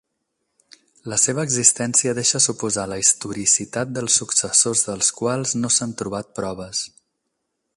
[1.11, 6.83] La seva existència deixa suposar la historicitat dels successors dels quals no s'han trobat proves.